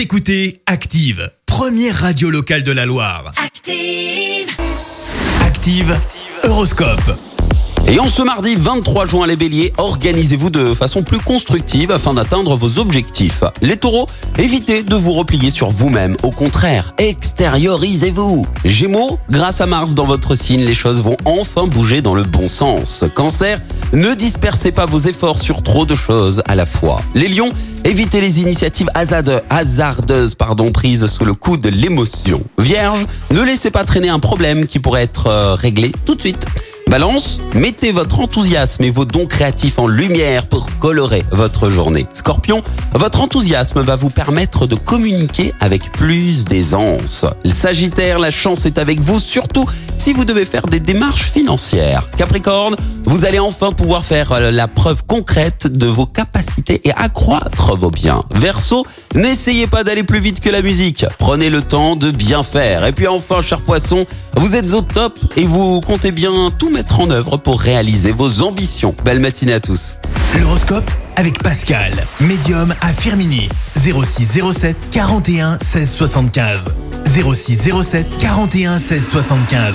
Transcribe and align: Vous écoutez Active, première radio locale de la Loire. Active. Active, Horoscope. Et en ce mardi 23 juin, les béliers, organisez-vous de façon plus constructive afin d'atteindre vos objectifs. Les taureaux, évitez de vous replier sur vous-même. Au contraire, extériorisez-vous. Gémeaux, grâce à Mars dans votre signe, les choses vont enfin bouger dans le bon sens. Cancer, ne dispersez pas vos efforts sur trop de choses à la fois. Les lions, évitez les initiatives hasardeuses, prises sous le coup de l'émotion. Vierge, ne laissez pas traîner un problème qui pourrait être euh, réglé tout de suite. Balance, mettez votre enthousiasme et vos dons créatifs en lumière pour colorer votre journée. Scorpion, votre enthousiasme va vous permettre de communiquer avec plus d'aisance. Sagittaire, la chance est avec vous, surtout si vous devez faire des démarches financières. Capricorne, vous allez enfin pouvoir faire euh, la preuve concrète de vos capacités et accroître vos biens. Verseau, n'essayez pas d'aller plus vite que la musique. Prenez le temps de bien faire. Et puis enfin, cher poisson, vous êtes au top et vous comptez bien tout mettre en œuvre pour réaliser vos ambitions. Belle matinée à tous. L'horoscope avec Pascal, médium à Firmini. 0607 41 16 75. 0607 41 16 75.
Vous 0.00 0.04
écoutez 0.04 0.62
Active, 0.64 1.30
première 1.44 1.94
radio 1.94 2.30
locale 2.30 2.62
de 2.62 2.72
la 2.72 2.86
Loire. 2.86 3.34
Active. 3.36 4.48
Active, 5.42 5.94
Horoscope. 6.42 7.18
Et 7.86 7.98
en 7.98 8.08
ce 8.08 8.22
mardi 8.22 8.54
23 8.54 9.06
juin, 9.06 9.26
les 9.26 9.36
béliers, 9.36 9.72
organisez-vous 9.76 10.48
de 10.48 10.72
façon 10.72 11.02
plus 11.02 11.18
constructive 11.18 11.90
afin 11.90 12.14
d'atteindre 12.14 12.56
vos 12.56 12.78
objectifs. 12.78 13.44
Les 13.60 13.76
taureaux, 13.76 14.06
évitez 14.38 14.82
de 14.82 14.94
vous 14.94 15.12
replier 15.12 15.50
sur 15.50 15.70
vous-même. 15.70 16.16
Au 16.22 16.30
contraire, 16.30 16.94
extériorisez-vous. 16.96 18.46
Gémeaux, 18.64 19.18
grâce 19.28 19.60
à 19.60 19.66
Mars 19.66 19.94
dans 19.94 20.06
votre 20.06 20.34
signe, 20.34 20.64
les 20.64 20.72
choses 20.72 21.02
vont 21.02 21.16
enfin 21.26 21.66
bouger 21.66 22.00
dans 22.00 22.14
le 22.14 22.22
bon 22.22 22.48
sens. 22.48 23.04
Cancer, 23.14 23.60
ne 23.92 24.14
dispersez 24.14 24.72
pas 24.72 24.86
vos 24.86 25.00
efforts 25.00 25.38
sur 25.38 25.62
trop 25.62 25.86
de 25.86 25.94
choses 25.94 26.42
à 26.46 26.54
la 26.54 26.66
fois. 26.66 27.02
Les 27.14 27.28
lions, 27.28 27.52
évitez 27.84 28.20
les 28.20 28.40
initiatives 28.40 28.88
hasardeuses, 28.94 30.34
prises 30.72 31.06
sous 31.06 31.24
le 31.24 31.34
coup 31.34 31.56
de 31.56 31.68
l'émotion. 31.68 32.42
Vierge, 32.58 33.06
ne 33.30 33.42
laissez 33.42 33.70
pas 33.70 33.84
traîner 33.84 34.08
un 34.08 34.20
problème 34.20 34.66
qui 34.66 34.78
pourrait 34.78 35.02
être 35.02 35.26
euh, 35.26 35.54
réglé 35.54 35.92
tout 36.04 36.14
de 36.14 36.20
suite. 36.20 36.46
Balance, 36.90 37.40
mettez 37.54 37.92
votre 37.92 38.18
enthousiasme 38.18 38.82
et 38.82 38.90
vos 38.90 39.04
dons 39.04 39.26
créatifs 39.26 39.78
en 39.78 39.86
lumière 39.86 40.48
pour 40.48 40.76
colorer 40.80 41.22
votre 41.30 41.70
journée. 41.70 42.04
Scorpion, 42.12 42.62
votre 42.94 43.20
enthousiasme 43.20 43.80
va 43.80 43.94
vous 43.94 44.10
permettre 44.10 44.66
de 44.66 44.74
communiquer 44.74 45.54
avec 45.60 45.92
plus 45.92 46.44
d'aisance. 46.44 47.24
Sagittaire, 47.44 48.18
la 48.18 48.32
chance 48.32 48.66
est 48.66 48.76
avec 48.76 48.98
vous, 48.98 49.20
surtout 49.20 49.66
si 49.98 50.12
vous 50.12 50.24
devez 50.24 50.44
faire 50.44 50.66
des 50.66 50.80
démarches 50.80 51.30
financières. 51.30 52.08
Capricorne, 52.16 52.74
vous 53.04 53.24
allez 53.24 53.38
enfin 53.38 53.72
pouvoir 53.72 54.04
faire 54.04 54.32
euh, 54.32 54.50
la 54.50 54.68
preuve 54.68 55.04
concrète 55.04 55.66
de 55.66 55.86
vos 55.86 56.06
capacités 56.06 56.80
et 56.84 56.92
accroître 56.92 57.76
vos 57.76 57.90
biens. 57.90 58.22
Verseau, 58.34 58.86
n'essayez 59.14 59.66
pas 59.66 59.84
d'aller 59.84 60.02
plus 60.02 60.20
vite 60.20 60.40
que 60.40 60.50
la 60.50 60.62
musique. 60.62 61.04
Prenez 61.18 61.50
le 61.50 61.62
temps 61.62 61.96
de 61.96 62.10
bien 62.10 62.42
faire. 62.42 62.84
Et 62.84 62.92
puis 62.92 63.06
enfin, 63.06 63.42
cher 63.42 63.60
poisson, 63.60 64.06
vous 64.36 64.54
êtes 64.54 64.72
au 64.72 64.82
top 64.82 65.18
et 65.36 65.46
vous 65.46 65.80
comptez 65.80 66.12
bien 66.12 66.50
tout 66.58 66.70
mettre 66.70 67.00
en 67.00 67.10
œuvre 67.10 67.36
pour 67.36 67.60
réaliser 67.60 68.12
vos 68.12 68.42
ambitions. 68.42 68.94
Belle 69.04 69.20
matinée 69.20 69.54
à 69.54 69.60
tous. 69.60 69.96
L'horoscope 70.38 70.90
avec 71.16 71.42
Pascal, 71.42 71.92
médium 72.20 72.72
à 72.80 72.92
Firmini. 72.92 73.48
0607 73.76 74.90
41 74.90 75.58
16 75.58 75.90
75. 75.90 76.70
0607 77.06 78.18
41 78.18 78.78
16 78.78 79.08
75. 79.10 79.74